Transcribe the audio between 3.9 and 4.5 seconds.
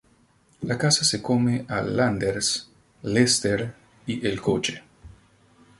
y el